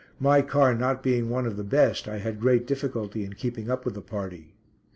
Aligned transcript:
My 0.19 0.41
car 0.41 0.73
not 0.73 1.03
being 1.03 1.29
one 1.29 1.45
of 1.45 1.57
the 1.57 1.63
best, 1.63 2.07
I 2.07 2.17
had 2.17 2.39
great 2.39 2.65
difficulty 2.65 3.23
in 3.23 3.33
keeping 3.33 3.69
up 3.69 3.85
with 3.85 3.93
the 3.93 4.01
party. 4.01 4.55